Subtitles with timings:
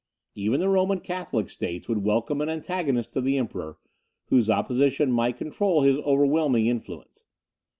[0.33, 3.77] Even the Roman Catholic states would welcome an antagonist to the Emperor,
[4.29, 7.23] whose opposition might control his overwhelming influence.